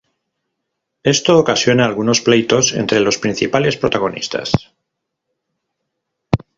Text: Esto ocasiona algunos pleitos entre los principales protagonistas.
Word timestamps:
Esto 1.03 1.37
ocasiona 1.37 1.85
algunos 1.85 2.21
pleitos 2.21 2.73
entre 2.73 3.01
los 3.01 3.19
principales 3.19 3.77
protagonistas. 3.77 4.51